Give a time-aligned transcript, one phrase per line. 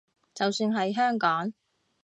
[0.33, 1.53] 就算係香港